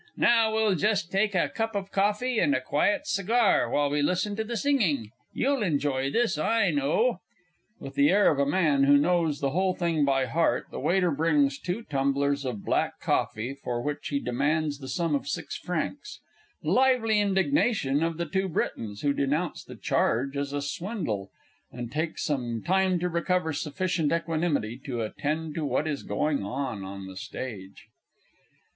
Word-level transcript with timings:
Now, 0.17 0.51
we'll 0.55 0.73
just 0.73 1.11
take 1.11 1.35
a 1.35 1.47
cup 1.47 1.75
of 1.75 1.91
coffee, 1.91 2.39
and 2.39 2.55
a 2.55 2.59
quiet 2.59 3.05
cigar, 3.05 3.69
while 3.69 3.91
we 3.91 4.01
listen 4.01 4.35
to 4.35 4.43
the 4.43 4.57
singing 4.57 5.11
you'll 5.31 5.61
enjoy 5.61 6.09
this, 6.09 6.39
I 6.39 6.71
know! 6.71 7.19
[_With 7.79 7.93
the 7.93 8.09
air 8.09 8.31
of 8.31 8.39
a 8.39 8.45
man 8.49 8.85
who 8.85 8.97
knows 8.97 9.41
the 9.41 9.51
whole 9.51 9.75
thing 9.75 10.03
by 10.03 10.25
heart; 10.25 10.65
the 10.71 10.79
Waiter 10.79 11.11
brings 11.11 11.59
two 11.59 11.83
tumblers 11.83 12.45
of 12.45 12.65
black 12.65 12.99
coffee, 12.99 13.53
for 13.53 13.79
which 13.83 14.07
he 14.07 14.19
demands 14.19 14.79
the 14.79 14.87
sum 14.87 15.13
of 15.13 15.27
six 15.27 15.55
francs; 15.55 16.19
lively 16.63 17.19
indignation 17.19 18.01
of 18.01 18.17
the_ 18.17 18.31
TWO 18.31 18.49
BRITONS, 18.49 19.03
_who 19.03 19.15
denounce 19.15 19.63
the 19.63 19.75
charge 19.75 20.35
as 20.35 20.51
a 20.51 20.63
swindle, 20.63 21.29
and 21.71 21.91
take 21.91 22.17
some 22.17 22.63
time 22.65 22.97
to 22.97 23.07
recover 23.07 23.53
sufficient 23.53 24.11
equanimity 24.11 24.81
to 24.83 25.01
attend 25.03 25.53
to 25.53 25.63
what 25.63 25.87
is 25.87 26.01
going 26.01 26.43
on 26.43 26.83
on 26.83 27.05
the 27.05 27.13
Stage_. 27.13 27.75